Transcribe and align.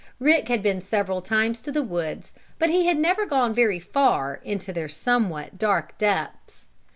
Rick 0.19 0.47
had 0.47 0.63
been 0.63 0.81
several 0.81 1.21
times 1.21 1.61
to 1.61 1.71
the 1.71 1.83
woods, 1.83 2.33
but 2.57 2.71
he 2.71 2.87
had 2.87 2.97
never 2.97 3.23
gone 3.23 3.53
very 3.53 3.77
far 3.77 4.41
into 4.43 4.73
their 4.73 4.89
somewhat 4.89 5.59
dark 5.59 5.95
depths. 5.99 6.65